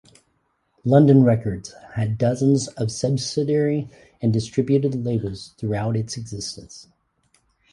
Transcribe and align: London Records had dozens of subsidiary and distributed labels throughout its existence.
London 0.83 1.23
Records 1.23 1.75
had 1.93 2.17
dozens 2.17 2.67
of 2.69 2.89
subsidiary 2.89 3.87
and 4.19 4.33
distributed 4.33 4.95
labels 4.95 5.53
throughout 5.59 5.95
its 5.95 6.17
existence. 6.17 6.87